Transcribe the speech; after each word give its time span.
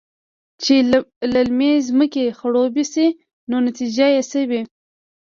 چې 0.63 0.75
للمې 1.33 1.71
زمکې 1.87 2.25
خړوبې 2.37 2.83
شي 2.91 3.07
نو 3.49 3.57
نتيجه 3.67 4.05
يې 4.15 4.21
څۀ 4.29 4.41
وي؟ 4.49 4.61